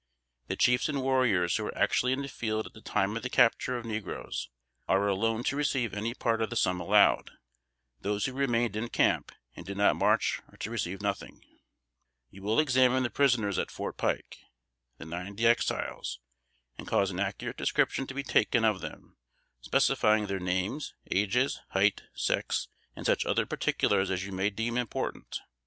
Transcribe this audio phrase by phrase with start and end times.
[0.47, 3.29] The chiefs and warriors who were actually in the field at the time of the
[3.29, 4.49] capture of negroes
[4.87, 7.29] are alone to receive any part of the sum allowed.
[7.99, 11.43] Those who remained in camp and did not march are to receive nothing.
[12.31, 14.39] "You will examine the prisoners at 'Fort Pike,'
[14.97, 16.19] (the ninety Exiles,)
[16.79, 19.17] and cause an accurate description to be taken of them,
[19.61, 25.41] specifying their names, ages, height, sex, and such other particulars as you may deem important.